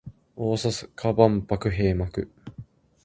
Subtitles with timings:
[0.35, 2.23] 大阪万博閉幕